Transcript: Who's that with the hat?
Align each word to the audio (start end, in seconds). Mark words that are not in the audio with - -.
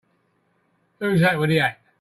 Who's 0.99 1.21
that 1.21 1.37
with 1.37 1.49
the 1.49 1.57
hat? 1.59 1.79